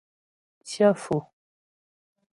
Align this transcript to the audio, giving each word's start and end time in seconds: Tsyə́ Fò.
Tsyə́ 0.65 0.91
Fò. 1.03 1.17